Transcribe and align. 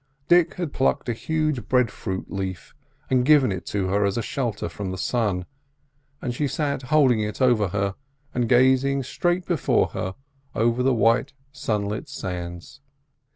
Dick 0.27 0.55
had 0.55 0.73
plucked 0.73 1.09
a 1.09 1.13
huge 1.13 1.69
breadfruit 1.69 2.31
leaf 2.31 2.73
and 3.11 3.23
given 3.23 3.51
it 3.51 3.67
to 3.67 3.89
her 3.89 4.03
as 4.03 4.17
a 4.17 4.23
shelter 4.23 4.67
from 4.67 4.89
the 4.89 4.97
sun, 4.97 5.45
and 6.23 6.33
she 6.33 6.47
sat 6.47 6.81
holding 6.89 7.19
it 7.19 7.39
over 7.39 7.67
her, 7.67 7.93
and 8.33 8.49
gazing 8.49 9.03
straight 9.03 9.45
before 9.45 9.89
her, 9.89 10.15
over 10.55 10.81
the 10.81 10.95
white, 10.95 11.33
sunlit 11.51 12.09
sands. 12.09 12.81